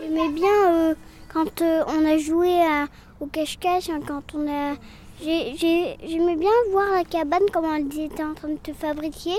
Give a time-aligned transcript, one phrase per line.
[0.00, 0.94] J'aimais bien euh,
[1.32, 2.86] quand euh, on a joué à,
[3.20, 4.74] au cache-cache, hein, quand on a.
[5.20, 9.34] J'aimais bien voir la cabane, comment elle était en train de te fabriquer.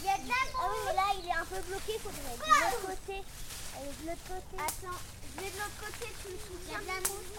[0.00, 2.00] Il y a de la Ah oui, mais là, il est un peu bloqué, il
[2.00, 3.22] faudrait de l'autre côté.
[3.78, 4.62] Elle est de l'autre côté.
[4.62, 4.98] Attends,
[5.36, 6.80] je vais de l'autre côté, tu me soutiens.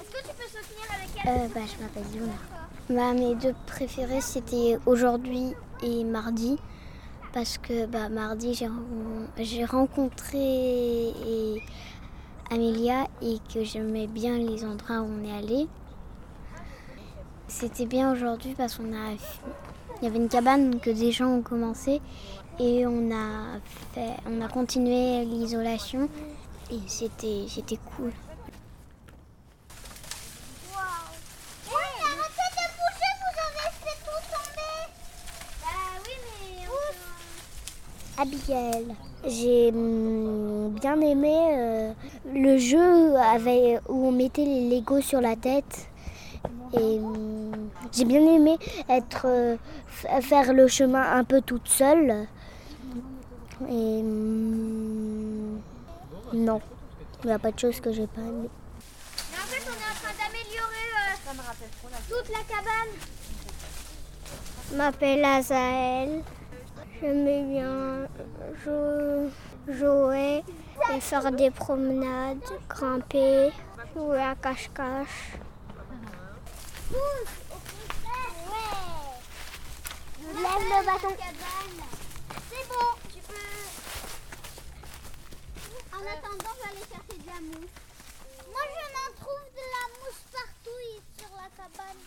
[0.01, 1.41] Est-ce que tu peux soutenir avec elle?
[1.41, 2.39] Euh, bah, Je m'appelle Yuna.
[2.89, 5.53] Bah, mes deux préférés, c'était aujourd'hui
[5.84, 6.57] et mardi.
[7.33, 8.53] Parce que bah, mardi,
[9.37, 11.11] j'ai rencontré
[12.51, 15.67] Amélia et que j'aimais bien les endroits où on est allé.
[17.48, 19.13] C'était bien aujourd'hui parce qu'on a.
[20.01, 22.01] Il y avait une cabane que des gens ont commencé
[22.59, 23.59] et on a
[23.93, 26.09] fait, on a continué l'isolation
[26.71, 28.12] et c'était, c'était cool.
[38.24, 38.96] Abigail.
[39.27, 41.93] J'ai hum, bien aimé euh,
[42.34, 45.88] le jeu avec, où on mettait les Legos sur la tête.
[46.74, 48.57] Et hum, j'ai bien aimé
[48.90, 49.57] être, euh,
[50.21, 52.27] faire le chemin un peu toute seule.
[53.70, 55.60] Et hum,
[56.34, 56.62] non,
[57.24, 58.49] il n'y a pas de choses que j'ai pas aimé.
[58.49, 62.93] en fait, on est en train d'améliorer euh, toute la cabane.
[64.72, 66.24] Je m'appelle Azael.
[67.03, 68.07] J'aimais bien
[69.68, 70.41] jouer
[70.90, 73.51] et faire des promenades, grimper,
[73.94, 75.34] jouer à cache-cache.
[80.18, 81.14] Je lève le bâton.
[82.50, 83.52] C'est bon, tu peux.
[85.91, 87.75] En attendant, je vais aller chercher de la mousse.
[88.47, 90.84] Moi, je m'en trouve de la mousse partout
[91.18, 92.02] sur la cabane.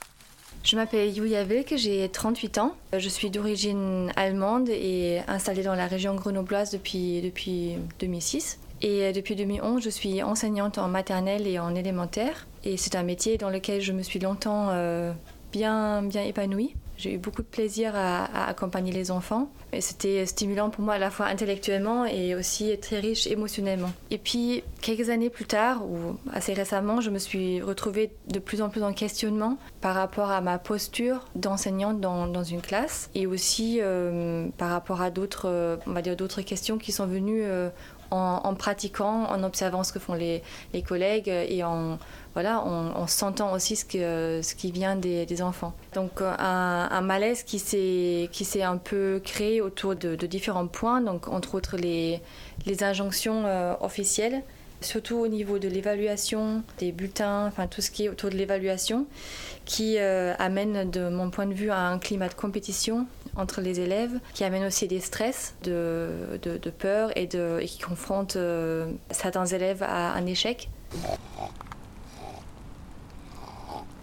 [0.66, 1.14] Je m'appelle
[1.64, 2.74] que j'ai 38 ans.
[2.92, 8.58] Je suis d'origine allemande et installée dans la région grenobloise depuis, depuis 2006.
[8.82, 12.48] Et depuis 2011, je suis enseignante en maternelle et en élémentaire.
[12.64, 15.12] Et c'est un métier dans lequel je me suis longtemps euh,
[15.52, 16.74] bien, bien épanouie.
[16.96, 19.50] J'ai eu beaucoup de plaisir à, accompagner les enfants.
[19.72, 23.92] Et c'était stimulant pour moi à la fois intellectuellement et aussi très riche émotionnellement.
[24.10, 28.62] Et puis, quelques années plus tard, ou assez récemment, je me suis retrouvée de plus
[28.62, 33.78] en plus en questionnement par rapport à ma posture d'enseignante dans, une classe et aussi
[33.80, 37.70] euh, par rapport à d'autres, on va dire, d'autres questions qui sont venues euh,
[38.10, 40.42] en, pratiquant, en observant ce que font les,
[40.86, 41.98] collègues et en
[42.36, 43.06] voilà, on,
[43.54, 45.72] aussi ce, qui vient des, enfants.
[45.94, 51.54] Donc euh, un, malaise qui s'est un peu créé autour de, différents points, donc entre
[51.54, 52.20] autres les,
[52.66, 54.42] les injonctions euh, officielles,
[54.80, 59.06] surtout au niveau de l'évaluation, des bulletins, enfin tout ce qui est autour de l'évaluation,
[59.64, 63.06] qui euh, amène de mon point de vue à un climat de compétition
[63.36, 67.80] entre les élèves, qui amène aussi des stress, de, de, peur et, de, et qui
[67.80, 68.38] confronte
[69.10, 70.70] certains élèves à un échec.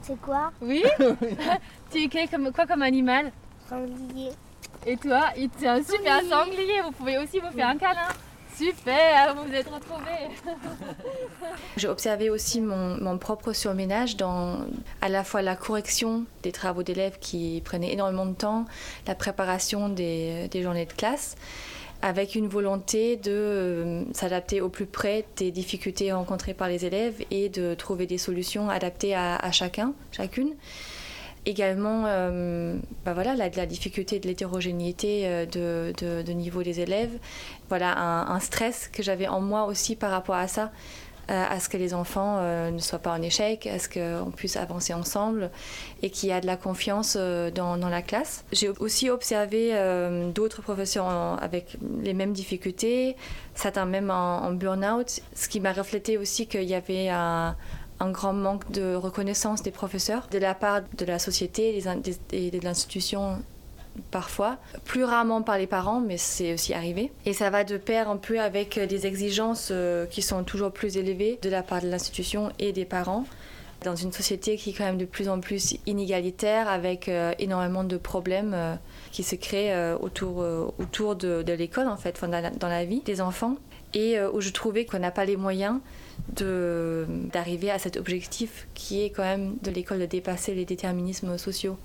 [0.03, 0.51] C'est quoi?
[0.61, 0.83] Oui?
[1.91, 3.31] Tu es comme, quoi comme animal?
[3.69, 4.31] Sanglier.
[4.85, 6.81] Et toi, c'est un super sanglier.
[6.83, 8.09] Vous pouvez aussi vous faire un câlin.
[8.57, 10.29] Super, vous vous êtes retrouvés.
[11.77, 14.59] J'ai observé aussi mon, propre surménage dans
[15.01, 18.65] à la fois la correction des travaux d'élèves qui prenaient énormément de temps,
[19.07, 21.35] la préparation des, des journées de classe
[22.03, 27.23] avec une volonté de euh, s'adapter au plus près des difficultés rencontrées par les élèves
[27.31, 30.53] et de trouver des solutions adaptées à, chacun, chacune.
[31.45, 35.45] Également, euh, bah voilà, la, difficulté de l'hétérogénéité euh,
[35.93, 37.11] de, niveau des élèves.
[37.67, 40.71] Voilà, un stress que j'avais en moi aussi par rapport à ça.
[41.31, 44.57] Euh, à ce que les enfants ne soient pas en échec, à ce qu'on puisse
[44.57, 45.51] avancer ensemble
[46.01, 48.43] et qu'il y a de la confiance dans, la classe.
[48.51, 49.71] J'ai aussi observé
[50.35, 51.07] d'autres professeurs
[51.41, 53.15] avec les mêmes difficultés,
[53.55, 57.55] certains même en, burn-out, ce qui m'a reflété aussi qu'il y avait un,
[58.09, 61.81] grand manque de reconnaissance des professeurs de la part de la société
[62.31, 63.39] et de l'institution
[64.11, 67.11] parfois, plus rarement par les parents, mais c'est aussi arrivé.
[67.25, 70.97] Et ça va de pair un peu avec des exigences euh, qui sont toujours plus
[70.97, 73.25] élevées de la part de l'institution et des parents
[73.83, 77.83] dans une société qui est quand même de plus en plus inégalitaire, avec euh, énormément
[77.83, 78.75] de problèmes euh,
[79.11, 80.37] qui se créent autour,
[80.79, 83.57] autour de, l'école, en fait, dans la vie des enfants,
[83.93, 85.79] et où je trouvais qu'on n'a pas les moyens
[86.29, 91.77] d'arriver à cet objectif qui est quand même de l'école de dépasser les déterminismes sociaux.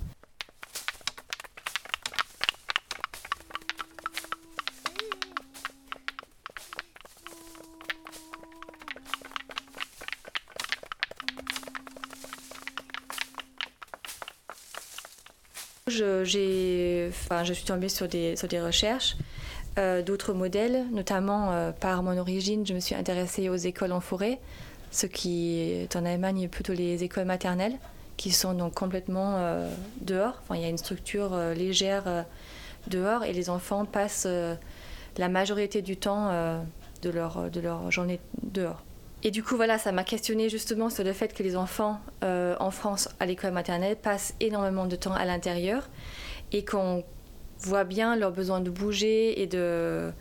[17.48, 19.16] je suis tombée sur des, sur des recherches
[19.78, 24.00] euh, d'autres modèles, notamment euh, par mon origine, je me suis intéressée aux écoles en
[24.00, 24.40] forêt,
[24.90, 27.76] ce qui est en Allemagne plutôt les écoles maternelles,
[28.16, 29.70] qui sont donc complètement euh,
[30.00, 30.40] dehors.
[30.42, 32.24] Enfin, il y a une structure légère
[32.88, 34.26] dehors et les enfants passent
[35.16, 36.32] la majorité du temps
[37.02, 38.82] de, leur, de leur journée dehors.
[39.22, 42.70] Et du coup, voilà, ça m'a questionné justement sur le fait que les enfants en
[42.72, 45.88] France à l'école maternelle passent énormément de temps à l'intérieur
[46.50, 47.04] et qu'on
[47.60, 50.12] voit bien leur besoin de bouger et de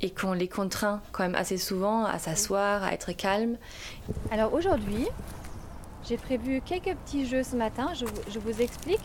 [0.00, 3.56] et qu'on les contraint quand même assez souvent à s'asseoir, à être calme.
[4.30, 5.06] Alors aujourd'hui,
[6.06, 9.00] j'ai prévu quelques petits jeux ce matin, je, je, vous explique.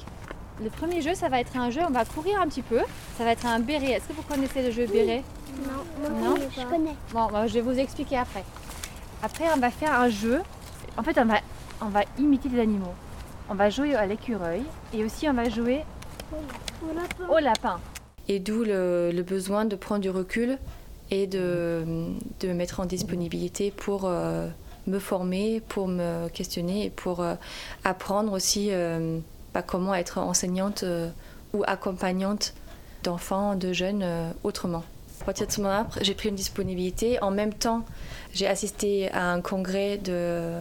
[0.62, 2.80] Le premier jeu, ça va être un jeu, on va courir un petit peu.
[3.18, 3.92] Ça va être un béret.
[3.92, 5.24] Est-ce que vous connaissez le jeu béret?
[5.66, 6.96] Non, non, je connais.
[7.14, 8.44] Bon, bah, je vais vous expliquer après.
[9.24, 10.42] Après, on va faire un jeu.
[10.98, 11.36] En fait, on va,
[11.82, 12.94] on va imiter des animaux.
[13.50, 15.84] On va jouer à l'écureuil et aussi on va jouer
[17.30, 17.80] au lapin.
[18.28, 20.58] Et d'où le, besoin de prendre du recul
[21.12, 21.84] et de,
[22.44, 24.48] me mettre en disponibilité pour euh,
[24.88, 27.34] me former, pour me questionner et pour euh,
[27.84, 29.20] apprendre aussi euh,
[29.54, 30.86] bah, comment être enseignante
[31.54, 32.54] ou accompagnante
[33.04, 34.06] d'enfants, de jeunes
[34.44, 34.84] autrement.
[35.22, 37.22] À partir de ce moment-là, j'ai pris une disponibilité.
[37.22, 37.84] En même temps,
[38.34, 40.54] j'ai assisté à un congrès de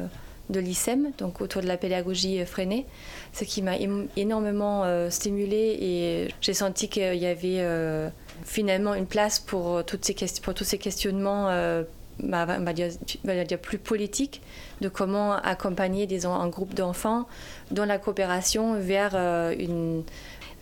[0.51, 2.87] de l'ISEM, donc autour de la pédagogie freinée,
[3.33, 3.77] ce qui m'a
[4.17, 8.09] énormément euh, stimulée et j'ai senti qu'il y avait euh,
[8.45, 11.83] finalement une place pour, toutes ces pour tous ces questionnements euh,
[12.21, 14.43] bah, on va dire, plus politiques
[14.81, 17.29] de comment accompagner des, un groupe d'enfants
[17.71, 19.15] dans la coopération vers,
[19.53, 20.03] une,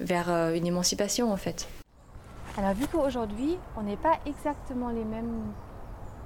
[0.01, 1.67] vers une émancipation en fait.
[2.59, 5.53] Alors vu qu'aujourd'hui on n'est pas exactement les mêmes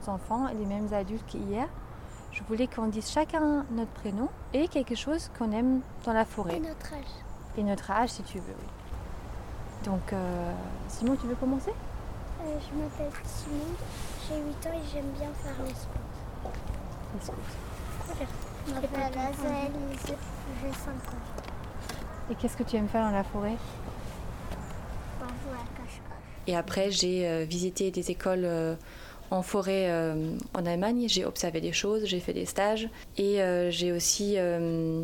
[0.08, 1.68] enfants et les mêmes adultes qu'hier,
[2.32, 6.56] je voulais qu'on dise chacun notre prénom et quelque chose qu'on aime dans la forêt.
[6.56, 7.04] Et notre âge.
[7.58, 8.68] Et notre âge, si tu veux, oui.
[9.84, 10.52] Donc, euh,
[10.88, 11.70] Simon, tu veux commencer?
[11.70, 13.74] Euh, Je m'appelle Simon,
[14.28, 16.52] j'ai 8 ans et j'aime bien faire les sports.
[17.14, 17.34] Les sports
[18.66, 18.90] Je m'appelle
[20.06, 21.18] j'ai 5 ans.
[22.30, 23.56] Et qu'est-ce que tu aimes faire dans la forêt?
[25.18, 26.00] Jouer à cache-cache.
[26.46, 28.44] Et après, j'ai euh, visité des écoles
[29.30, 31.06] en forêt euh, en Allemagne.
[31.08, 35.02] J'ai observé des choses, j'ai fait des stages et euh, j'ai aussi euh,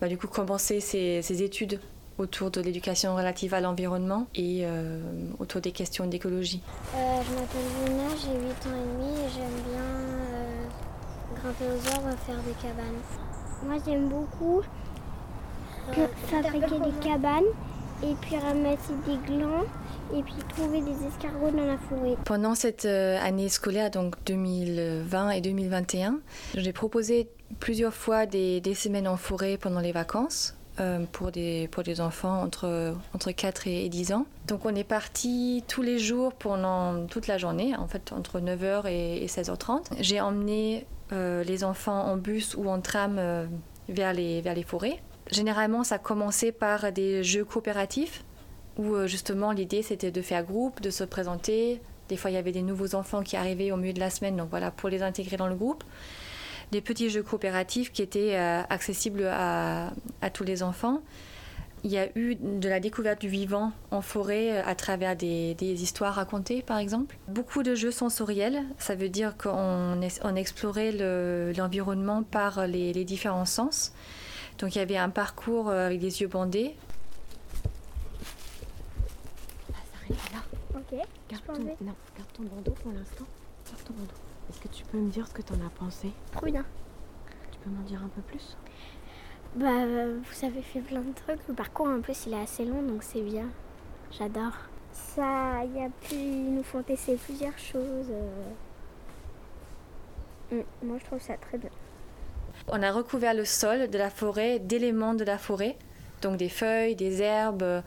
[0.00, 1.80] bah, du coup commencé ces, études
[2.18, 4.64] autour de l'éducation relative à l'environnement et
[5.38, 6.62] autour des questions d'écologie.
[6.94, 9.82] je m'appelle Luna, j'ai 8 ans et demi et j'aime bien
[11.34, 13.02] grimper aux arbres, faire des cabanes.
[13.66, 14.62] Moi j'aime beaucoup
[16.26, 17.44] fabriquer des cabanes
[18.02, 19.66] et puis ramasser des glands
[20.14, 22.16] et puis trouver des escargots dans la forêt.
[22.24, 26.20] Pendant cette euh, année scolaire, donc 2020 et 2021,
[26.54, 27.28] j'ai proposé
[27.60, 30.54] plusieurs fois des, semaines en forêt pendant les vacances.
[30.78, 34.26] Euh, pour, des, pour des enfants entre, entre 4 et 10 ans.
[34.46, 38.86] Donc on est parti tous les jours pendant toute la journée, en fait entre 9h
[38.86, 39.92] et, 16h30.
[40.00, 43.18] J'ai emmené euh, les enfants en bus ou en tram
[43.88, 45.00] vers, les, vers les forêts.
[45.30, 48.22] Généralement ça commençait par des jeux coopératifs
[48.78, 51.80] où euh, justement l'idée c'était de faire groupe, de se présenter.
[52.08, 54.36] Des fois il y avait des nouveaux enfants qui arrivaient au milieu de la semaine,
[54.36, 55.84] donc voilà, pour les intégrer dans le groupe.
[56.72, 59.92] Des petits jeux coopératifs qui étaient euh, accessibles à,
[60.32, 61.00] tous les enfants.
[61.84, 65.54] Il y a eu de la découverte du vivant en forêt euh, à travers des,
[65.60, 67.16] histoires racontées, par exemple.
[67.28, 70.92] Beaucoup de jeux sensoriels, ça veut dire qu'on on explorait
[71.56, 73.92] l'environnement par les, les, différents sens.
[74.58, 76.74] Donc il y avait un parcours avec des yeux bandés,
[80.10, 80.98] Ok.
[81.28, 83.24] Garde ton, non, garde ton bandeau pour l'instant.
[83.66, 84.14] Garde ton bandeau.
[84.48, 86.12] Est-ce que tu peux me dire ce que tu en as pensé?
[86.32, 86.64] Trop bien.
[87.50, 88.56] Tu peux m'en dire un peu plus?
[89.56, 91.40] Bah, vous avez fait plein de trucs.
[91.48, 93.48] Le parcours, en plus, il est assez long, donc c'est bien.
[94.12, 94.52] J'adore.
[94.92, 98.10] Ça, il y a pu nous font tester plusieurs choses.
[98.10, 98.52] Euh.
[100.52, 101.70] Mm, moi, je trouve ça très bien.
[102.68, 105.76] On a recouvert le sol de la forêt d'éléments de la forêt
[106.22, 107.82] donc des feuilles, des herbes, euh,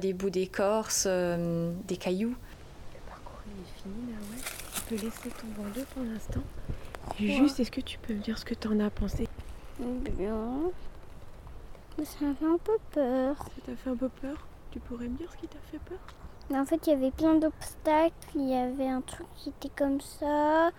[0.00, 2.34] des bouts d'écorce, euh, des cailloux.
[2.94, 4.42] Le parcours est fini là, ouais.
[4.74, 6.42] Tu peux laisser ton bandeau pour l'instant.
[7.18, 9.28] Juste, est-ce que tu peux me dire ce que tu en as pensé?
[9.78, 10.70] Bien.
[12.04, 13.36] Ça m'a fait un peu peur.
[13.36, 14.36] Ça t'a fait un peu peur?
[14.70, 15.98] Tu pourrais me dire ce qui t'a fait peur?
[16.52, 18.14] En fait, il y avait plein d'obstacles.
[18.34, 20.70] Il y avait un truc qui était comme ça.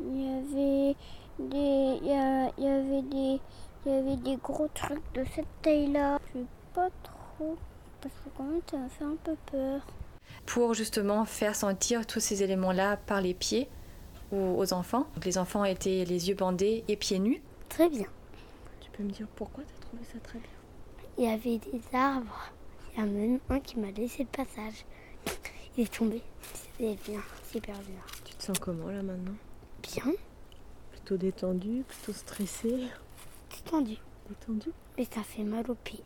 [0.00, 0.96] Il y avait
[1.38, 3.40] des, il y, avait des,
[3.86, 6.18] il y avait des gros trucs de cette taille-là.
[6.34, 7.56] Je sais pas trop,
[8.00, 9.80] parce que quand même ça m'a fait un peu peur.
[10.46, 13.68] Pour justement faire sentir tous ces éléments-là par les pieds
[14.32, 15.06] aux, enfants.
[15.24, 17.42] les enfants étaient les yeux bandés et pieds nus.
[17.68, 18.06] Très bien.
[18.80, 20.48] Tu peux me dire pourquoi tu as trouvé ça très bien?
[21.18, 22.52] Il y avait des arbres,
[22.92, 24.84] Il y en a même un qui m'a laissé le passage.
[25.76, 26.22] Il est tombé.
[26.78, 27.20] C'est bien,
[27.50, 28.00] super bien.
[28.24, 29.34] Tu te sens comment là maintenant?
[29.82, 30.12] Bien,
[30.92, 32.86] Plutôt détendu, plutôt stressé?
[33.50, 33.98] Détendu
[34.96, 36.02] Mais ça fait mal aux pieds.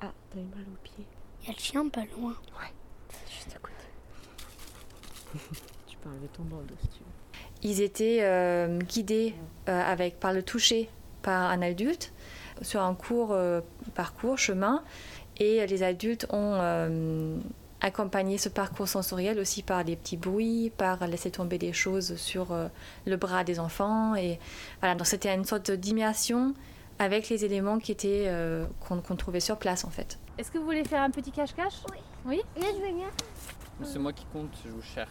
[0.00, 1.06] Ah, t'as eu mal aux pieds.
[1.42, 2.34] Il y a le chien pas loin.
[3.28, 3.74] Juste à côté.
[5.86, 7.40] tu peux enlever ton bandeau si tu veux.
[7.62, 9.34] Ils étaient euh, guidés
[9.68, 10.88] euh, avec, par le toucher
[11.22, 12.12] par un adulte
[12.62, 13.60] sur un court euh,
[13.94, 14.82] parcours, chemin,
[15.38, 16.58] et les adultes ont
[17.82, 22.52] accompagné ce parcours sensoriel aussi par des petits bruits, par laisser tomber des choses sur
[22.52, 22.68] euh,
[23.04, 24.14] le bras des enfants.
[24.14, 24.38] Et
[24.80, 26.54] voilà, donc c'était une sorte d'immersion
[26.98, 30.18] avec les éléments qui étaient euh, qu'on trouvait sur place en fait.
[30.38, 31.74] Est-ce que vous voulez faire un petit cache-cache?
[31.90, 31.98] Oui.
[32.24, 32.42] Oui?
[32.60, 33.10] Là, je vais bien.
[33.82, 35.10] C'est moi qui compte, je vous cherche.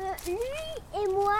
[0.00, 1.34] Euh, lui et moi,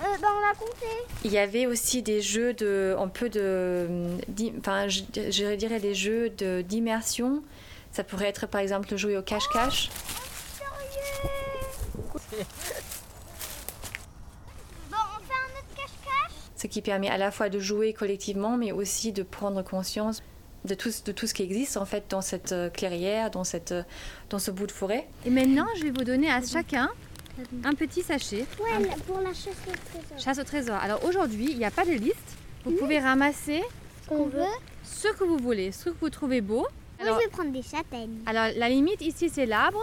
[0.00, 0.86] euh, bah, on a compté.
[1.24, 3.86] Il y avait aussi des jeux de, un peu de,
[4.58, 7.42] enfin, je, je dirais des jeux de d'immersion.
[7.92, 9.90] Ça pourrait être par exemple jouer au cache-cache.
[14.90, 16.32] Bon, on fait un autre cache-cache.
[16.56, 20.22] ce qui permet à la fois de jouer collectivement, mais aussi de prendre conscience
[20.64, 23.72] de tout, de tout ce qui existe en fait dans cette euh, clairière, dans, cette,
[23.72, 23.82] euh,
[24.30, 25.06] dans ce bout de forêt.
[25.26, 26.90] Et maintenant, je vais vous donner à chacun
[27.64, 28.44] un petit sachet.
[28.62, 30.18] Ouais, pour la chasse au trésor.
[30.18, 30.76] Chasse au trésor.
[30.76, 32.36] Alors aujourd'hui, il n'y a pas de liste.
[32.64, 33.62] Vous pouvez ramasser
[34.10, 34.42] veut.
[34.82, 36.60] ce que vous voulez, ce que vous trouvez beau.
[36.60, 36.68] Moi,
[37.00, 38.18] Alors, je vais prendre des châtaignes.
[38.26, 39.80] alors la limite ici, c'est l'arbre.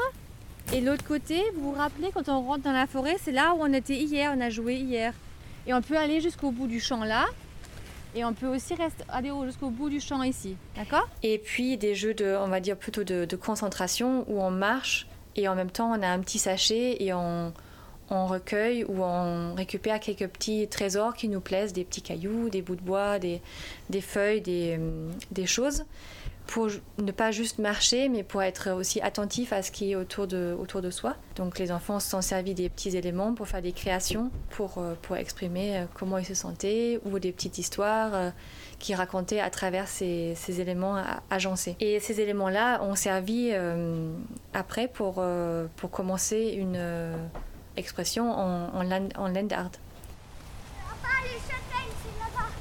[0.74, 3.58] Et l'autre côté, vous vous rappelez, quand on rentre dans la forêt, c'est là où
[3.62, 5.14] on était hier, on a joué hier.
[5.68, 7.26] Et on peut aller jusqu'au bout du champ là.
[8.16, 10.56] Et on peut aussi rester, aller au- jusqu'au bout du champ ici.
[10.76, 11.08] D'accord?
[11.24, 15.08] Et puis des jeux de, on va dire plutôt de, de concentration où on marche
[15.36, 17.54] et en même temps on a un petit sachet et on,
[18.10, 22.76] recueille ou on récupère quelques petits trésors qui nous plaisent, des petits cailloux, des bouts
[22.76, 23.42] de bois, des,
[24.02, 24.78] feuilles, des,
[25.32, 25.86] des choses
[26.48, 26.68] pour
[26.98, 30.56] ne pas juste marcher, mais pour être aussi attentif à ce qui est autour de,
[30.60, 31.16] autour de soi.
[31.36, 35.16] Donc les enfants se sont des petits éléments pour faire des créations, pour, euh, pour
[35.16, 38.30] exprimer euh, comment ils se sentaient, ou des petites histoires euh,
[38.80, 41.76] qui racontaient à travers ces, ces éléments agencés.
[41.80, 43.52] Et ces éléments-là ont servi
[44.54, 45.24] après pour,
[45.78, 46.80] pour commencer une
[47.78, 49.72] expression en, en, land, art
[51.24, 52.52] les châtaignes, c'est là-bas.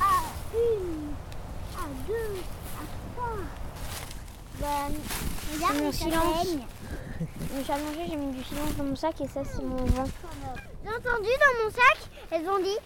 [0.00, 0.02] À
[0.54, 1.14] une,
[1.76, 2.36] à deux,
[2.78, 3.40] à trois.
[4.62, 6.46] Regarde mon silence.
[7.68, 10.04] allongée, j'ai mis du silence dans mon sac et ça c'est mon vent.
[10.84, 11.98] J'ai entendu dans mon sac,
[12.30, 12.78] elles ont dit.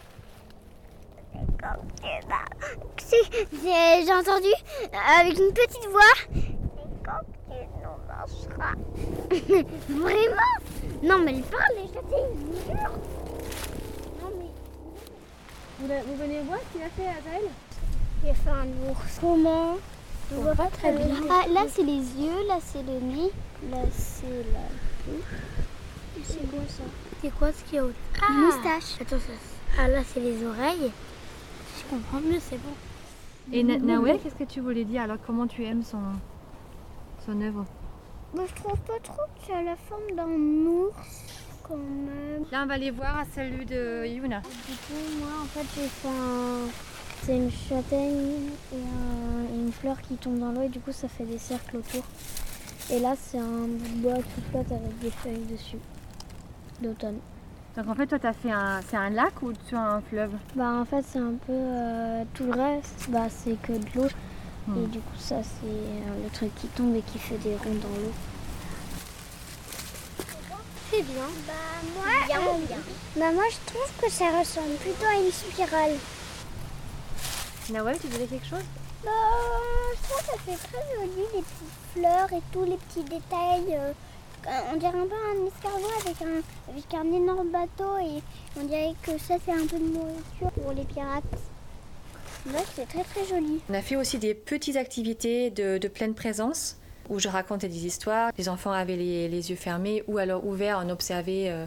[3.63, 6.17] J'ai entendu euh, avec une petite voix.
[9.89, 10.57] Vraiment?
[11.03, 12.93] Non, mais elle parle, les châtaignes, je vous jure.
[14.23, 14.51] Non, mais.
[15.79, 17.51] vous, vous venez voir ce qu'il a fait à Zaël
[18.25, 19.19] J'ai fait un ours.
[19.21, 19.77] Comment?
[20.35, 21.07] On voit pas très bien.
[21.31, 23.31] Ah, là c'est les yeux, là c'est le nez,
[23.71, 24.67] là c'est la
[25.05, 25.23] queue.
[26.25, 26.83] C'est quoi ça
[27.23, 27.91] C'est quoi ce qu'il y a au
[28.21, 28.33] ah.
[28.33, 29.01] Moustache.
[29.01, 30.91] Attends, ça- ah là c'est les oreilles.
[31.79, 32.73] Je comprends mieux, c'est bon.
[33.53, 35.19] Et Na- Nawel, qu'est-ce que tu voulais dire Alors?
[35.25, 36.01] Comment tu aimes son,
[37.25, 37.65] son œuvre?
[38.35, 40.97] Moi je trouve pas trop que ça a la forme d'un ours
[41.63, 42.45] quand même.
[42.51, 44.41] Là, on va aller voir à celui de Yuna.
[44.41, 46.67] Du coup, moi en fait j'ai fait un.
[47.25, 50.93] C'est une châtaigne et, un- et une fleur qui tombe dans l'eau et du coup
[50.93, 52.05] ça fait des cercles autour.
[52.91, 55.79] Et là c'est un bout de bois tout plate avec des feuilles dessus.
[56.81, 57.19] D'automne.
[57.77, 60.01] Donc en fait, toi, tu as fait un, c'est un lac ou tu as un
[60.01, 60.31] fleuve?
[60.55, 64.09] Bah en fait c'est un peu euh, tout le reste, bah c'est que de l'eau.
[64.69, 64.85] Hmm.
[64.85, 67.75] Et du coup ça c'est euh, le truc qui tombe et qui fait des ronds
[67.83, 68.13] dans l'eau.
[70.91, 71.27] C'est bien.
[71.47, 71.53] Bah
[71.97, 72.05] moi,
[72.39, 72.77] euh,
[73.17, 75.93] bah, moi je trouve que ça ressemble plutôt à une spirale.
[77.71, 78.65] Nawel, tu disais quelque chose?
[79.05, 79.11] Bah,
[79.95, 83.77] je trouve que ça fait très joli les petites fleurs et tous les petits détails.
[83.77, 83.93] euh,
[84.73, 88.23] on dirait un peu un escargot avec un, avec un énorme bateau et
[88.61, 91.25] on dirait que ça c'est un peu de nourriture pour les pirates.
[92.53, 93.61] Là c'est très très joli.
[93.69, 96.77] On a fait aussi des petites activités de, de pleine présence
[97.09, 98.31] où je racontais des histoires.
[98.39, 101.67] Les enfants avaient les, les yeux fermés ou alors ouverts, on observait euh,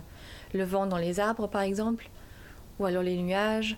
[0.54, 2.10] le vent dans les arbres par exemple,
[2.80, 3.78] ou alors les nuages,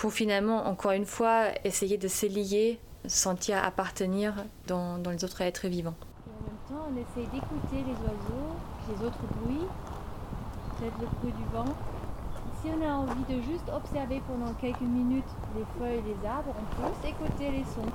[0.00, 4.32] pour finalement, encore une fois, essayer de se lier, se sentir appartenir
[4.66, 5.94] dans, les autres êtres vivants.
[6.26, 8.56] Et en même temps, on essaye d'écouter les oiseaux,
[8.88, 9.66] les autres bruits,
[10.78, 11.76] peut-être le bruit du vent.
[12.62, 16.76] Si on a envie de juste observer pendant quelques minutes les feuilles, les arbres, on
[16.76, 17.92] peut aussi écouter les sons.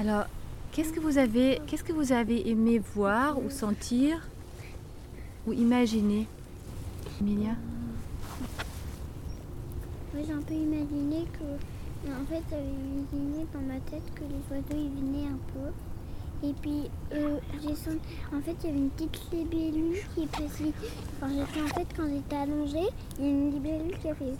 [0.00, 0.26] Alors,
[0.70, 4.28] qu'est-ce que vous avez, qu'est-ce que vous avez aimé voir ou sentir
[5.44, 6.28] ou imaginer,
[7.20, 7.56] Emilia?
[10.14, 12.08] Moi, j'ai un peu imaginé que.
[12.08, 16.46] En fait, j'avais imaginé dans ma tête que les oiseaux ils venaient un peu.
[16.46, 17.98] Et puis, euh, j'ai senti.
[18.32, 20.72] En fait, il y avait une petite libellule qui est passée.
[21.20, 22.88] En fait, quand j'étais allongée,
[23.18, 24.36] il y a une libellule qui a fait.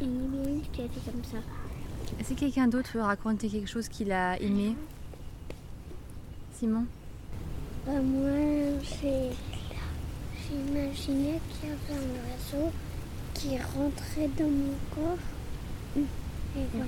[0.00, 1.38] Une libellule qui a fait comme ça.
[2.20, 4.74] Est-ce que quelqu'un d'autre veut raconter quelque chose qu'il a aimé
[6.58, 6.84] Simon
[7.88, 9.30] Euh, moi, j'ai
[10.54, 12.72] imaginé qu'il y avait un oiseau
[13.34, 15.18] qui rentrait dans mon corps.
[15.96, 16.86] Et voilà.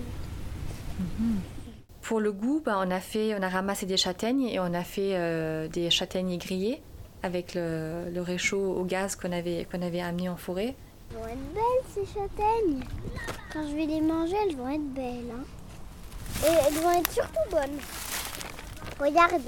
[2.03, 4.83] Pour le goût, bah, on, a fait, on a ramassé des châtaignes et on a
[4.83, 6.83] fait euh, des châtaignes grillées
[7.23, 10.75] avec le, le réchaud au gaz qu'on avait, qu'on avait amené en forêt.
[11.11, 12.85] Elles vont être belles ces châtaignes.
[13.53, 15.33] Quand je vais les manger, elles vont être belles.
[15.33, 15.45] hein.
[16.45, 17.79] Et elles vont être surtout bonnes.
[18.99, 19.43] Regarde.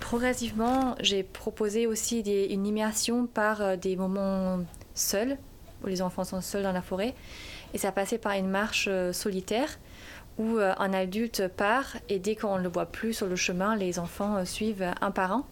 [0.00, 4.60] Progressivement, j'ai proposé aussi une immersion par euh, des moments
[4.94, 5.36] seuls,
[5.82, 7.14] où les enfants sont seuls dans la forêt.
[7.74, 9.78] Et ça passait par une marche euh, solitaire
[10.38, 13.74] où euh, un adulte part et dès qu'on ne le voit plus sur le chemin,
[13.74, 15.44] les enfants suivent un par un.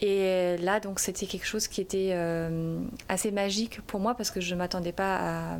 [0.00, 4.30] Et euh, là, donc, c'était quelque chose qui était euh, assez magique pour moi parce
[4.30, 5.58] que je ne m'attendais pas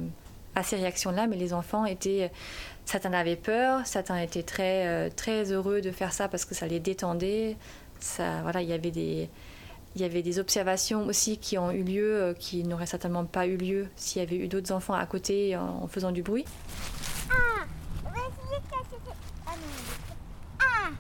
[0.55, 2.31] à, ces réactions-là, mais les enfants étaient.
[2.85, 6.67] Certains avaient peur, certains étaient très, euh, très heureux de faire ça parce que ça
[6.67, 7.57] les détendait.
[8.17, 9.29] Voilà, il y avait des.
[9.97, 13.47] Il y avait des observations aussi qui ont eu lieu, euh, qui n'auraient certainement pas
[13.47, 16.45] eu lieu s'il y avait eu d'autres enfants à côté en- faisant du bruit.
[18.05, 18.63] On va essayer
[19.47, 20.61] Ah non.
[20.61, 20.91] Ah.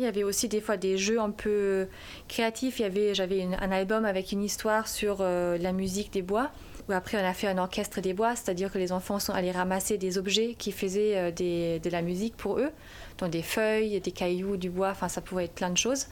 [0.00, 1.86] Il y avait aussi des fois des jeux un peu
[2.26, 2.78] créatifs.
[2.78, 6.50] Il y avait, j'avais un album avec une histoire sur euh, la musique des bois.
[6.88, 9.50] Où après, on a fait un orchestre des bois, c'est-à-dire que les enfants sont allés
[9.50, 12.70] ramasser des objets qui faisaient euh, de la musique pour eux,
[13.18, 14.88] donc des feuilles, des cailloux, du bois.
[14.88, 16.06] Enfin, ça pouvait être plein de choses.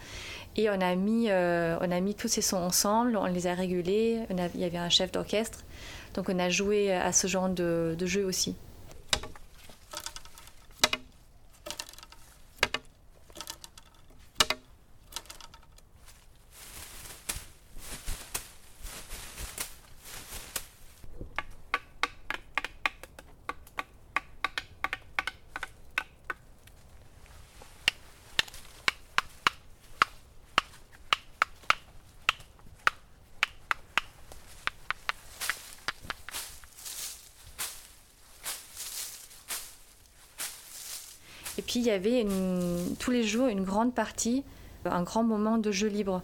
[0.56, 3.54] Et on a mis, euh, on a mis tous ces sons ensemble, on les a
[3.54, 4.18] régulés.
[4.54, 5.60] Il y avait un chef d'orchestre,
[6.12, 8.54] donc on a joué à ce genre de, de jeu aussi.
[41.68, 42.24] Puis il y avait
[42.98, 44.42] tous les jours une grande partie,
[44.86, 46.22] un grand moment de jeu libre,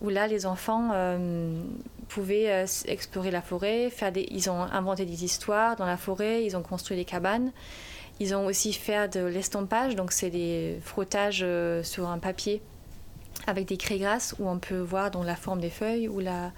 [0.00, 1.62] où là les enfants euh,
[2.08, 6.42] pouvaient euh, explorer la forêt, faire des, ils ont inventé des histoires dans la forêt,
[6.42, 7.52] ils ont construit des cabanes,
[8.18, 12.62] ils ont aussi fait de l'estompage, donc c'est des frottages euh, sur un papier
[13.46, 16.50] avec des craies grasses où on peut voir donc, la forme des feuilles ou, la,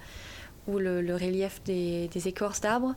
[0.67, 2.95] ou le, relief des écorces d'arbres.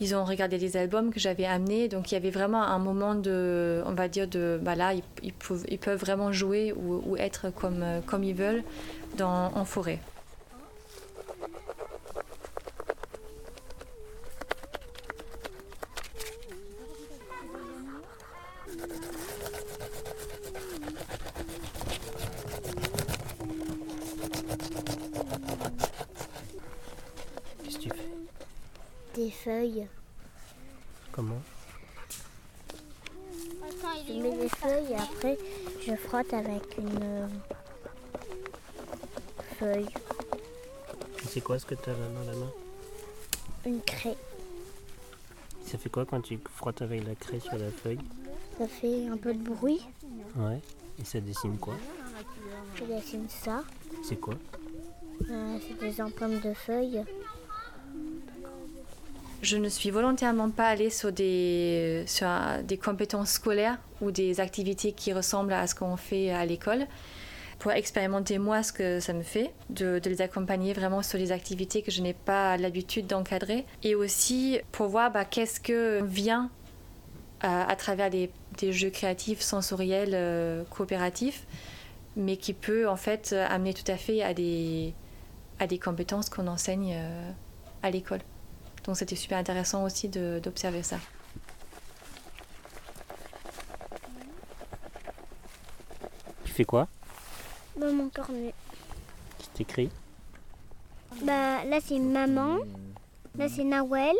[0.00, 3.14] Ils ont regardé des albums que j'avais amenés, donc il y avait vraiment un moment
[3.14, 7.82] de, on va dire, de, bah là, ils, peuvent, vraiment jouer ou, ou être comme,
[7.82, 8.62] euh, comme ils veulent
[9.16, 9.98] dans, en forêt.
[27.64, 27.96] Qu'est-ce que tu fais
[29.14, 29.86] Des feuilles.
[31.12, 31.40] Comment
[34.06, 35.38] Je mets des feuilles et après
[35.84, 37.28] je frotte avec une euh,
[39.58, 39.88] feuille,
[41.28, 42.50] C'est quoi ce que tu as dans la main
[43.66, 44.16] une craie.
[45.66, 47.98] Ça fait quoi quand tu frottes avec la craie sur la feuille?
[48.56, 49.82] Ça fait un peu de bruit.
[50.36, 50.60] Ouais.
[50.98, 51.74] Et ça dessine quoi?
[52.76, 53.64] Je dessine ça.
[54.02, 54.34] C'est quoi?
[55.28, 57.04] Euh, c'est des empreintes de feuilles.
[59.46, 62.04] Je ne suis volontairement pas allée sur des,
[62.82, 66.88] compétences scolaires ou des activités qui ressemblent à ce qu'on fait à l'école
[67.60, 71.82] pour expérimenter moi ce que ça me fait, de, les accompagner vraiment sur les activités
[71.82, 76.50] que je n'ai pas l'habitude d'encadrer et aussi pour voir bah, qu'est-ce que vient
[77.44, 78.32] euh, à travers des,
[78.72, 81.46] jeux créatifs, sensoriels, euh, coopératifs,
[82.16, 84.92] mais qui peut en fait amener tout à fait à des,
[85.60, 87.30] à des compétences qu'on enseigne euh,
[87.84, 88.22] à l'école.
[88.86, 90.98] Donc c'était super intéressant aussi d'observer ça.
[96.44, 96.88] Tu fais quoi?
[97.76, 98.54] Dans mon cornet.
[99.38, 99.90] Tu t'écris?
[101.22, 102.58] Bah là c'est maman.
[103.38, 104.16] Là, c'est Nawel.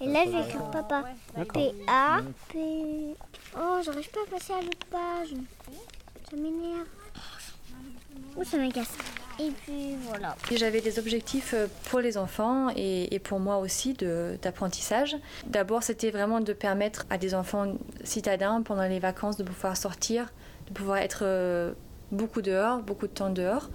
[0.00, 1.04] Et là, j'ai écrit papa.
[1.52, 2.22] P-A.
[2.48, 3.14] P.
[3.56, 5.34] Oh, j'arrive pas à passer à l'autre page.
[6.28, 6.88] Ça m'énerve.
[8.36, 8.96] Oh, ça m'agace.
[9.40, 10.36] Et puis voilà.
[10.52, 15.16] J'avais des objectifs euh, pour les enfants et, pour moi aussi d'apprentissage.
[15.46, 20.32] D'abord, c'était vraiment de permettre à des enfants citadins pendant les vacances de pouvoir sortir,
[20.68, 21.72] de pouvoir être euh,
[22.12, 23.70] beaucoup dehors, beaucoup de temps dehors,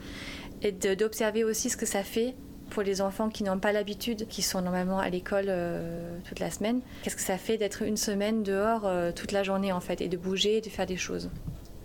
[0.62, 2.36] et d'observer aussi ce que ça fait
[2.70, 6.52] pour les enfants qui n'ont pas l'habitude, qui sont normalement à l'école euh, toute la
[6.52, 6.82] semaine.
[7.04, 10.18] Qu'est-ce que ça fait d'être une semaine dehors toute la journée en fait, et de
[10.18, 11.30] bouger, de faire des choses.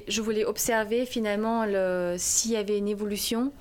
[0.08, 3.52] Je voulais observer finalement le- s'il y avait une évolution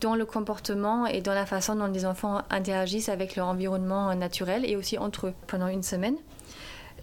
[0.00, 4.64] dans le comportement et dans la façon dont les enfants interagissent avec leur environnement naturel
[4.68, 6.16] et aussi entre eux pendant une semaine.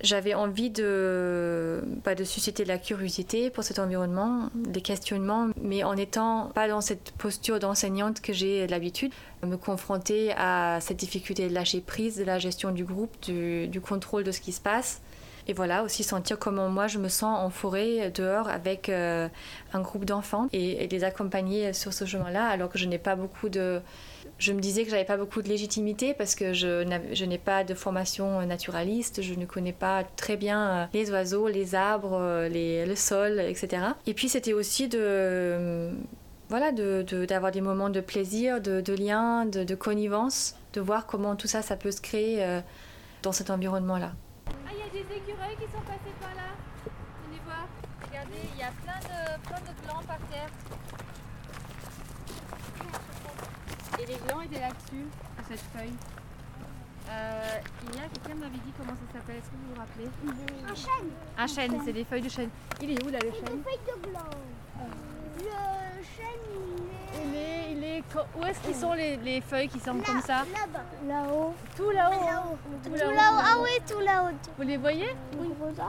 [0.02, 5.98] J'avais envie de, bah, de susciter la curiosité pour cet environnement, des questionnements, mais en
[5.98, 9.12] étant pas dans cette posture d'enseignante que j'ai l'habitude,
[9.46, 14.24] me confronter à cette difficulté de lâcher prise, de la gestion du groupe, du contrôle
[14.24, 15.02] de ce qui se passe.
[15.50, 19.28] Et voilà, aussi sentir comment moi je me sens en forêt, dehors, avec euh,
[19.74, 23.50] un groupe d'enfants et, les accompagner sur ce chemin-là, alors que je n'ai pas beaucoup
[23.50, 23.82] de.
[24.38, 26.84] Je me disais que j'avais pas beaucoup de légitimité parce que je,
[27.26, 31.74] n'ai pas de formation naturaliste, je ne connais pas très bien euh, les oiseaux, les
[31.74, 33.82] arbres, euh, les, le sol, etc.
[34.06, 35.00] Et puis c'était aussi de.
[35.02, 35.92] euh,
[36.50, 40.82] Voilà, de- de- d'avoir des moments de plaisir, de, de lien, de, de connivence, de
[40.82, 42.62] voir comment tout ça, ça peut se créer euh,
[43.24, 44.12] dans cet environnement-là.
[45.58, 46.52] Qui sont passés par là.
[47.26, 47.68] Venez voir.
[48.08, 50.50] Regardez, il y a plein de, plein de glands par terre.
[54.00, 55.94] Et les glands étaient là-dessus, sur cette feuille.
[57.10, 60.10] Euh, il y a quelqu'un m'avait dit comment ça s'appelle, est-ce que vous vous rappelez?
[60.70, 61.10] Un chêne.
[61.38, 62.50] Un chêne, c'est des feuilles de chêne.
[62.82, 63.64] Il est où là le Des chêne?
[63.64, 64.20] feuilles de blanc.
[65.40, 66.46] Le chêne,
[67.16, 67.72] il est.
[67.74, 68.04] il est, il est,
[68.40, 70.84] Où est-ce qu'ils sont les, les feuilles qui semblent comme ça Là-bas.
[71.08, 71.54] Là-haut.
[71.76, 72.12] Tout là-haut.
[72.26, 72.58] Là-haut.
[72.84, 73.40] Tout Tout là-haut.
[73.42, 74.36] Ah oui, tout là-haut.
[74.58, 75.08] Vous les voyez
[75.40, 75.48] Oui.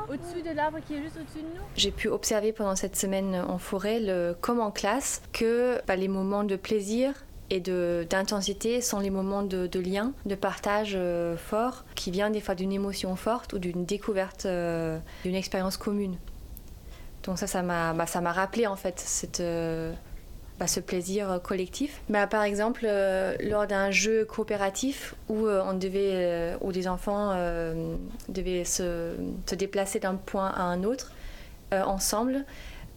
[0.08, 3.34] Au-dessus de l'arbre qui est juste au-dessus de nous J'ai pu observer pendant cette semaine
[3.48, 7.12] en forêt, le, comme en classe, que bah, les moments de plaisir
[7.52, 12.30] et de- d'intensité sont les moments de, de lien, de partage euh, fort, qui vient
[12.30, 16.16] des fois d'une émotion forte ou d'une découverte, euh, d'une expérience commune.
[17.24, 19.92] Donc ça, ça m'a bah, ça m'a rappelé en fait cette, euh,
[20.61, 22.02] bah, ce plaisir euh, collectif.
[22.11, 27.35] Bah, par exemple, euh, lors d'un jeu coopératif où euh, on devait, où enfants
[28.28, 29.14] devaient se,
[29.56, 31.12] déplacer d'un point à un autre
[31.72, 32.44] ensemble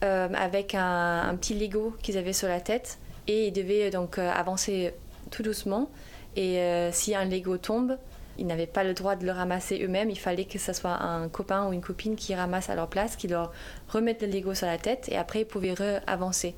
[0.02, 4.94] avec un, un petit Lego qu'ils avaient sur la tête et ils devaient donc avancer
[5.32, 5.90] tout doucement
[6.36, 7.98] et si un Lego tombe,
[8.38, 11.30] ils n'avaient pas le droit de le ramasser eux-mêmes, il fallait que ce soit un
[11.30, 13.52] copain ou une copine qui ramasse à leur place, qui leur
[13.90, 15.76] remette le Lego sur la tête et après ils pouvaient
[16.08, 16.56] avancer.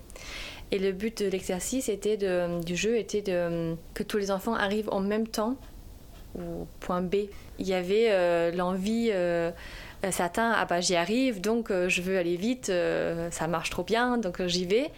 [0.71, 4.99] Et le but de l'exercice était du jeu était que tous les enfants arrivent en
[4.99, 5.57] même temps
[6.37, 7.15] au point B.
[7.59, 9.51] Il y avait euh, l'envie, euh,
[10.03, 12.71] euh, certains, ah bah j'y arrive, donc euh, je veux aller vite,
[13.31, 14.91] ça marche trop bien, donc j'y vais.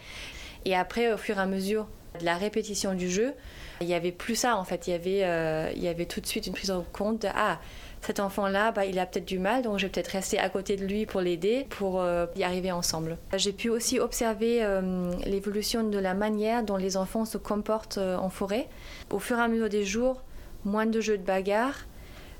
[0.64, 1.86] Et après, au fur et à mesure
[2.20, 3.32] de la répétition du jeu,
[3.80, 6.20] il y avait plus ça en fait, il y avait, euh, il y avait tout
[6.20, 7.58] de suite une prise en compte de, ah
[8.00, 10.76] cet enfant-là, bah, il a peut-être du mal, donc je vais peut-être rester à côté
[10.76, 13.18] de lui pour l'aider, pour euh, y arriver ensemble.
[13.36, 18.30] J'ai pu aussi observer euh, l'évolution de la manière dont les enfants se comportent en
[18.30, 18.68] forêt.
[19.10, 20.22] Au fur et à mesure des jours,
[20.64, 21.86] moins de jeux de bagarre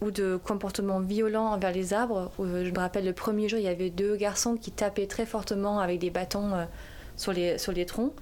[0.01, 2.31] ou de comportements violents envers les arbres.
[2.39, 5.81] Je me rappelle le premier jour, il y avait deux garçons qui tapaient très fortement
[5.81, 6.53] avec des bâtons
[7.17, 8.13] sur, les, sur les troncs.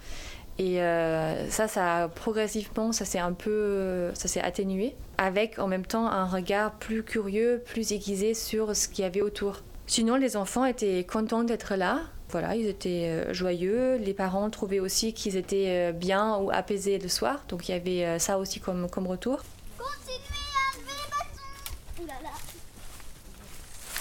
[0.59, 5.85] Et euh, ça, ça progressivement, ça s'est un peu, ça s'est atténué, avec en même
[5.85, 9.63] temps un regard plus curieux, plus aiguisé sur ce qu'il y avait autour.
[9.87, 12.01] Sinon, les enfants étaient contents d'être là.
[12.31, 13.97] Voilà, ils étaient euh, joyeux.
[13.99, 17.45] Les parents trouvaient aussi qu'ils étaient euh, bien ou apaisés le soir.
[17.49, 19.43] Donc il y avait ça aussi comme, comme retour.
[19.79, 22.03] Continuez à lever les bâtons.
[22.03, 22.35] Ouh là là.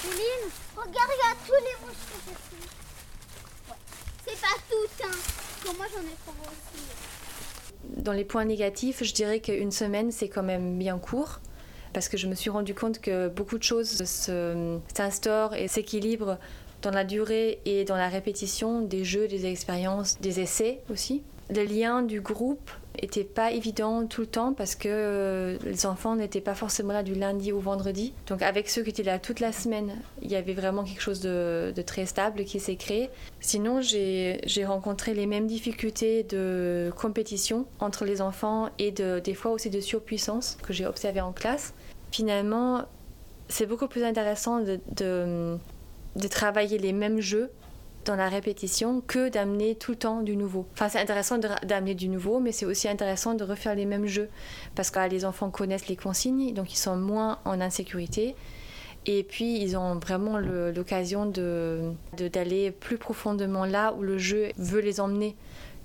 [0.01, 2.35] Céline, regarde, regarde tous les mouches que j'ai.
[4.25, 5.34] C'est pas tout, hein.
[5.65, 6.83] Moi j'en ai aussi.
[7.97, 11.39] Dans les points négatifs, je dirais qu'une semaine, c'est quand même bien court.
[11.93, 16.37] Parce que je me suis rendu compte que beaucoup de choses se- s'instaurent et s'équilibrent
[16.81, 21.23] dans la durée et dans la répétition des jeux, des expériences, des essais aussi.
[21.49, 26.15] Le lien du groupe était pas évident tout le temps parce que euh, les enfants
[26.15, 28.13] n'étaient pas forcément là du lundi au vendredi.
[28.27, 31.21] Donc avec ceux qui étaient là toute la semaine, il y avait vraiment quelque chose
[31.21, 33.09] de, très stable qui s'est créé.
[33.39, 39.51] Sinon, j'ai rencontré les mêmes difficultés de compétition entre les enfants et de, des fois
[39.51, 41.73] aussi de surpuissance que j'ai observé en classe.
[42.11, 42.85] Finalement,
[43.47, 47.51] c'est beaucoup plus intéressant de travailler les mêmes jeux
[48.05, 50.65] dans la répétition que d'amener tout le temps du nouveau.
[50.73, 54.29] Enfin, c'est intéressant d'amener du nouveau, mais c'est aussi intéressant de refaire les mêmes jeux
[54.75, 58.35] parce que les enfants connaissent les consignes, donc ils sont moins en insécurité.
[59.07, 64.81] Et puis, ils ont vraiment l'occasion d'aller de, plus profondément là où le jeu veut
[64.81, 65.35] les emmener.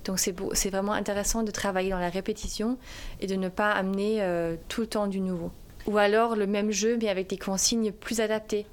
[0.05, 2.77] Donc, c'est vraiment intéressant de travailler dans la répétition
[3.19, 5.51] et de ne pas amener euh, tout le temps du nouveau.
[5.85, 8.65] Ou alors le même jeu, mais avec des consignes plus adaptées.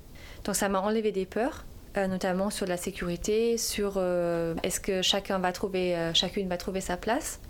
[0.44, 5.38] Donc, ça m'a enlevé des peurs notamment sur la sécurité, sur euh, est-ce que chacun
[5.38, 7.40] va trouver, euh, chacune va trouver sa place.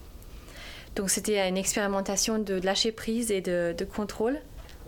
[0.97, 4.41] Donc c'était une expérimentation de lâcher prise et de, contrôle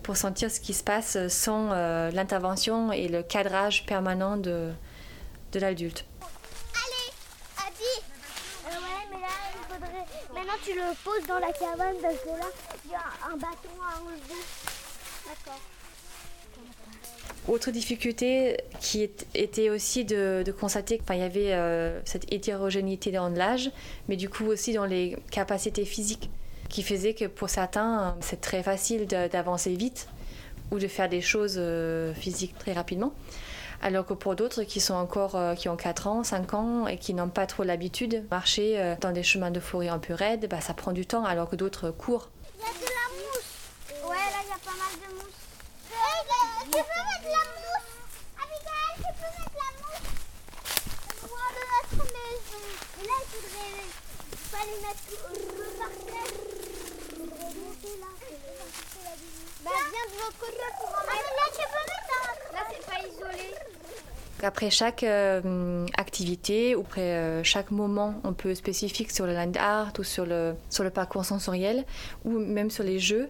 [0.02, 1.70] pour sentir ce qui se passe sans
[2.10, 4.70] l'intervention et le cadrage permanent de,
[5.52, 6.04] de l'adulte.
[6.74, 8.04] Allez, Adi.
[10.34, 12.28] Maintenant, tu le poses dans la cabane parce que
[12.86, 14.42] il y a un bâton à enlever.
[15.26, 15.60] D'accord.
[17.48, 23.70] Autre difficulté qui était aussi de, constater qu'il y avait euh, cette hétérogénéité dans l'âge,
[24.08, 26.30] mais du coup aussi dans les capacités physiques,
[26.68, 30.08] qui faisait que pour certains, c'est très facile d'avancer vite
[30.70, 33.14] ou de faire des choses euh, physiques très rapidement.
[33.82, 36.98] Alors que pour d'autres qui sont encore, euh, qui ont 4 ans, 5 ans et
[36.98, 40.46] qui n'ont pas trop l'habitude de marcher dans des chemins de forêt un peu raides,
[40.48, 42.28] bah, ça prend du temps alors que d'autres courent.
[42.58, 45.39] Il y a de la mousse Ouais, là il y a pas mal de mousse.
[46.10, 46.22] Hey,
[46.64, 47.90] tu peux mettre la mousse
[48.42, 50.06] Abigail, tu peux mettre la mousse
[51.22, 52.62] Loin de notre maison.
[52.98, 53.86] Et là, il faudrait
[54.50, 55.04] pas les mettre
[55.78, 56.32] par terre.
[57.10, 58.10] Il faudrait monter là.
[59.64, 61.28] Bah, viens de l'autre côté pour en mettre.
[61.30, 62.10] Ah, là, tu peux mettre
[62.52, 63.48] Là, c'est pas isolé.
[64.42, 69.52] Après chaque euh, activité ou après euh, chaque moment un peu spécifique sur le land
[69.58, 71.84] art ou sur le, sur le parcours sensoriel
[72.24, 73.28] ou même sur les jeux,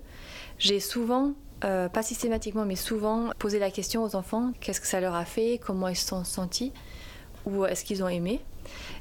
[0.58, 5.00] j'ai souvent euh, pas systématiquement, mais souvent, poser la question aux enfants qu'est-ce que ça
[5.00, 6.72] leur a fait, comment ils se sont sentis,
[7.44, 8.40] ou est-ce qu'ils ont aimé.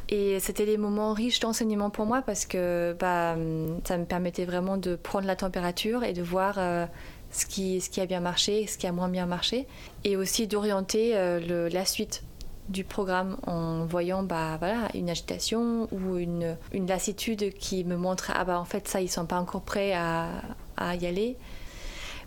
[0.10, 3.36] Et c'était des moments riches d'enseignement pour moi parce que bah,
[3.84, 6.86] ça me permettait vraiment de prendre la température et de voir euh,
[7.32, 9.68] ce, qui, a bien marché, ce qui a moins bien marché,
[10.04, 12.24] et aussi d'orienter euh, la suite
[12.68, 14.60] du programme en voyant bah,
[14.94, 19.26] une agitation ou une, lassitude qui me montre ah bah en fait ça ils sont
[19.26, 21.36] pas encore prêts à y aller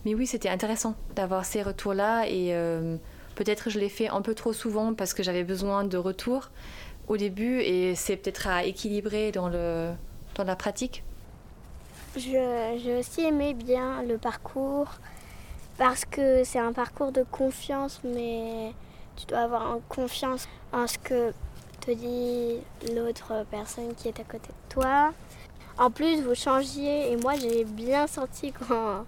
[0.04, 2.96] mais oui, c'était intéressant d'avoir ces retours-là et euh,
[3.34, 6.50] peut-être je l'ai fait un peu trop souvent parce que j'avais besoin de retours
[7.08, 9.92] au début et c'est peut-être à équilibrer dans, le,
[10.34, 11.04] dans la pratique.
[12.16, 14.88] J'ai aussi aimé bien le parcours
[15.78, 18.72] parce que c'est un parcours de confiance, mais
[19.16, 21.32] tu dois avoir confiance en ce que
[21.80, 22.58] te dit
[22.94, 25.12] l'autre personne qui est à côté de toi.
[25.78, 29.04] En plus, vous changiez et moi j'ai bien senti quand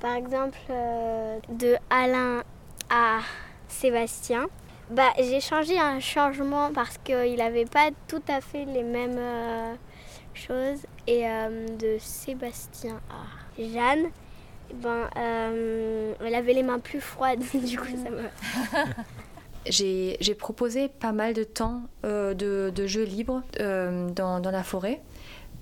[0.00, 2.42] par exemple, euh, de Alain
[2.90, 3.20] à
[3.68, 4.46] Sébastien,
[4.90, 9.74] bah, j'ai changé un changement parce qu'il n'avait pas tout à fait les mêmes euh,
[10.34, 10.86] choses.
[11.06, 14.10] Et euh, de Sébastien à Jeanne,
[14.70, 17.42] eh ben, elle avait les mains plus froides.
[17.54, 18.82] du coup, ça
[19.66, 22.34] j'ai proposé pas mal de temps de,
[22.70, 25.00] de, jeux libres dans, dans, la forêt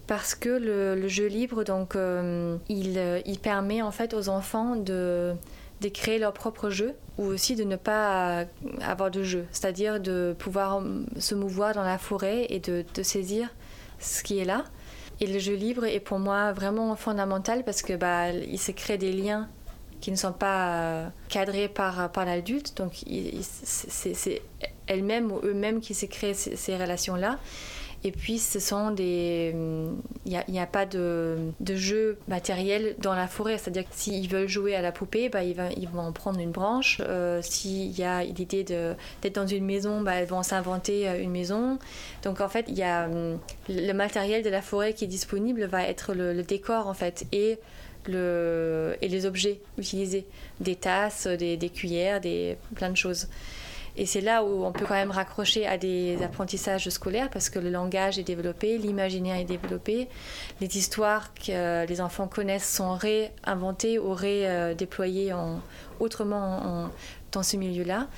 [0.07, 5.35] parce que le, jeu libre, donc, euh, euh, il, permet en fait aux enfants de,
[5.95, 8.45] créer leur propre jeu ou aussi de ne pas
[8.81, 10.83] avoir de jeu, c'est-à-dire de pouvoir
[11.19, 13.49] se mouvoir dans la forêt et de, saisir
[13.99, 14.65] ce qui est là.
[15.21, 18.99] Et le jeu libre est pour moi vraiment fondamental parce que bah, il se crée
[18.99, 19.49] des liens
[20.03, 22.93] qui ne sont pas euh, cadrés par, l'adulte, donc
[23.43, 24.43] c'est
[24.89, 27.39] elle-même ou eux-mêmes qui se créent ces relations-là.
[28.05, 29.55] Et puis, ce sont des.
[30.27, 33.59] Il n'y a, pas de, jeu matériel dans la forêt.
[33.59, 35.55] C'est-à-dire que s'ils veulent jouer à la poupée, bah, ils,
[35.89, 37.01] vont, en prendre une branche.
[37.01, 41.31] Euh, s'il y a l'idée d'être dans une maison, bah, ils vont s'inventer euh, une
[41.31, 41.79] maison.
[42.25, 43.39] Donc, en fait, il y a hum,
[43.69, 47.27] le matériel de la forêt qui est disponible va être le, décor, en fait.
[47.31, 47.61] Et
[48.09, 50.27] les objets utilisés,
[50.59, 53.29] des tasses, des, des cuillères, des, plein de choses.
[53.97, 57.59] Et c'est là où on peut quand même raccrocher à des apprentissages scolaires parce que
[57.59, 60.09] le langage est développé, l'imaginaire est développé,
[60.61, 65.61] les histoires que les enfants connaissent sont réinventées ou redéployées en,
[66.01, 66.89] autrement
[67.33, 68.09] dans ce milieu-là.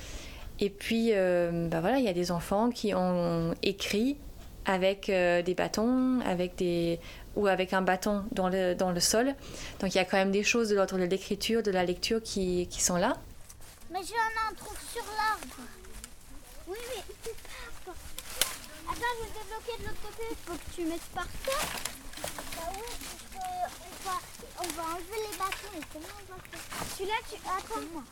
[0.59, 4.17] Et puis, euh, bah voilà, il y a des enfants qui ont écrit
[4.65, 6.99] avec euh, des bâtons, avec des
[7.35, 9.35] ou avec un bâton dans le, dans le sol.
[9.81, 12.23] Donc il y a quand même des choses de l'ordre de l'écriture, de la lecture
[12.23, 13.17] qui, qui sont là.
[13.91, 15.69] Mais ai un truc sur l'arbre.
[16.67, 17.03] Oui, mais
[18.87, 20.23] Attends, je vais te bloquer de l'autre côté.
[20.31, 21.69] Il faut que tu mettes par terre.
[24.05, 24.19] Bah
[24.57, 25.75] on va, enlever les bâtons.
[25.75, 26.07] Et comment
[26.97, 27.35] Celui-là, tu.
[27.45, 28.03] Attends.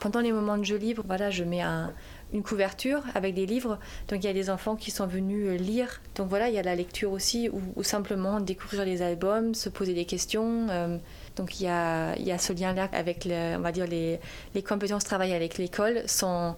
[0.00, 1.92] Pendant les moments de jeu libre, voilà, je mets un,
[2.32, 3.78] une couverture avec des livres.
[4.08, 6.00] Donc il y a des enfants qui sont venus euh, lire.
[6.14, 9.94] Donc voilà, il y a la lecture aussi, ou, simplement découvrir les albums, se poser
[9.94, 10.66] des questions.
[10.70, 10.98] Euh,
[11.36, 14.18] donc il y a, il y a ce lien-là avec, on va dire, les,
[14.54, 16.54] les compétences travaillées avec l'école sont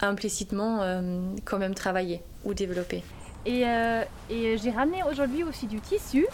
[0.00, 3.02] implicitement euh, quand même travaillées ou développées.
[3.46, 3.62] Et,
[4.28, 6.26] et j'ai ramené aujourd'hui aussi du tissu.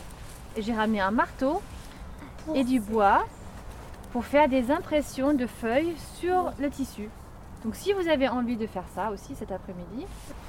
[0.59, 1.62] J'ai ramené un marteau
[2.55, 3.25] et du bois
[4.12, 7.09] pour faire des impressions de feuilles sur le tissu.
[7.64, 10.07] Donc si vous avez envie de faire ça aussi cet après-midi.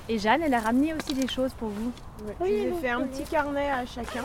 [0.09, 1.91] Et Jeanne, elle a ramené aussi des choses pour vous.
[2.25, 4.23] Ouais, Oui, je vous ai donc, fait un petit carnet à chacun.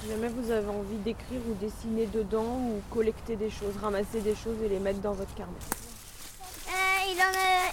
[0.00, 4.34] Si jamais vous avez envie d'écrire ou dessiner dedans ou collecter des choses, ramasser des
[4.34, 5.52] choses et les mettre dans votre carnet.
[6.68, 6.72] Euh,
[7.10, 7.72] il en a.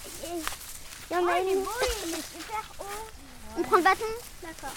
[1.11, 1.47] Il y en a une.
[1.47, 3.07] il est super haut.
[3.57, 4.03] On prend le bâton?
[4.41, 4.73] D'accord.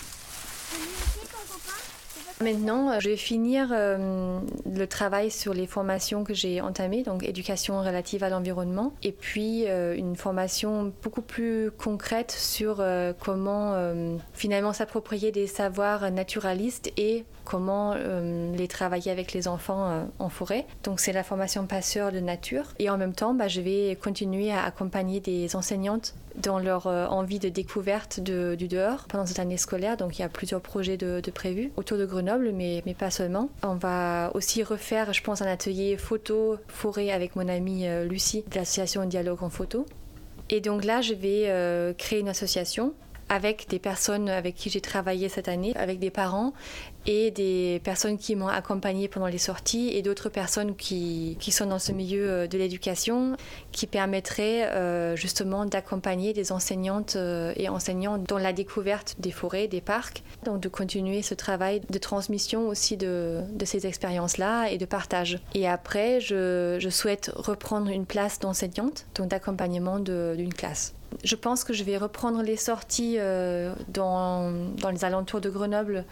[2.41, 7.25] Maintenant, euh, je vais finir euh, le travail sur les formations que j'ai entamées, donc
[7.25, 12.85] éducation relative à l'environnement, et puis euh, une formation beaucoup plus concrète sur
[13.21, 13.75] comment
[14.33, 20.29] finalement s'approprier des savoirs naturalistes et comment euh, les travailler avec les enfants euh, en
[20.29, 20.67] forêt.
[20.85, 22.65] Donc c'est la formation passeur de nature.
[22.79, 27.07] Et en même temps, bah, je vais continuer à accompagner des enseignantes dans leur euh,
[27.07, 29.97] envie de découverte du dehors pendant cette année scolaire.
[29.97, 33.11] Donc il y a plusieurs projets de, de prévus autour de Grenoble, mais, mais pas
[33.11, 33.49] seulement.
[33.63, 38.57] On va aussi refaire, je pense, un atelier photo forêt avec mon amie Lucie de
[38.57, 39.87] l'association Dialogue en photo.
[40.51, 42.93] Et donc là, je vais créer une association
[43.29, 46.53] avec des personnes avec qui j'ai travaillé cette année, avec des parents
[47.07, 51.67] et des personnes qui m'ont accompagnée pendant les sorties et d'autres personnes qui, qui sont
[51.67, 53.37] dans ce milieu euh, de l'éducation
[53.73, 59.69] qui permettraient euh, justement d'accompagner des enseignantes euh, et enseignants dans la découverte des forêts,
[59.69, 64.77] des parcs, donc de continuer ce travail de transmission aussi de, de ces expériences-là et
[64.77, 65.39] de partage.
[65.55, 70.95] Et après, je, je souhaite reprendre une place d'enseignante, donc d'accompagnement d'une classe.
[71.25, 76.05] Je pense que je vais reprendre les sorties euh, dans, dans les alentours de Grenoble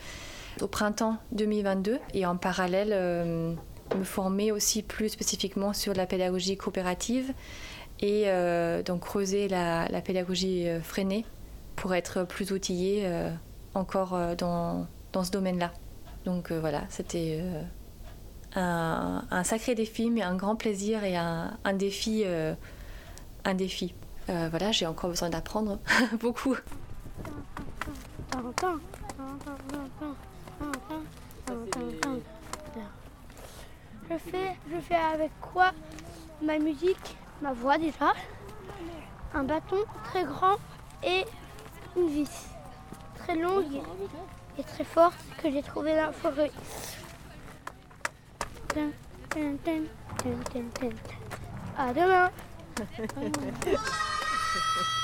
[0.61, 3.53] au printemps 2022 et en parallèle euh,
[3.97, 7.33] me former aussi plus spécifiquement sur la pédagogie coopérative
[8.01, 11.25] et euh, donc creuser la, pédagogie freinée
[11.77, 13.09] pour être plus outillée
[13.75, 15.73] encore dans, dans ce domaine-là.
[16.25, 17.43] Donc voilà, c'était
[18.55, 22.25] un, sacré défi, mais un grand plaisir et un, défi.
[23.45, 23.95] un défi.
[24.29, 25.79] Euh, voilà, j'ai encore besoin d'apprendre
[26.21, 26.57] beaucoup.
[34.11, 35.73] Je fais, je fais avec quoi
[36.43, 38.13] Ma musique, ma voix déjà,
[39.35, 40.57] un bâton très grand
[41.05, 41.25] et
[41.97, 42.49] une vis
[43.17, 43.81] très longue
[44.59, 46.51] et très forte que j'ai trouvée dans la forêt.
[51.79, 52.31] À demain
[54.57, 54.96] Thank you.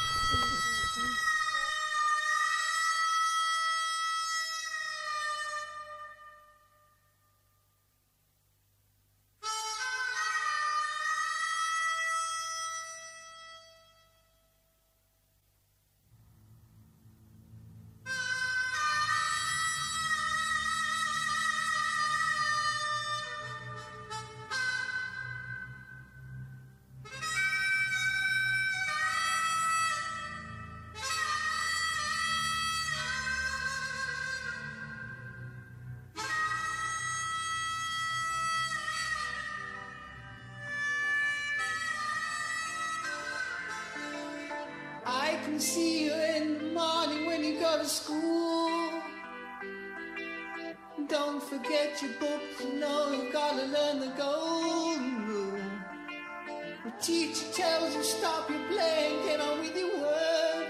[45.52, 48.90] Can see you in the morning when you go to school.
[51.08, 55.60] Don't forget your books, you know you gotta learn the golden rule.
[56.86, 60.68] The teacher tells you stop your playing, get on with your work.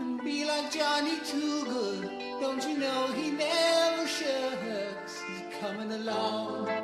[0.00, 2.10] And be like Johnny Too Good.
[2.40, 5.22] Don't you know he never shirks?
[5.28, 6.81] He's coming along.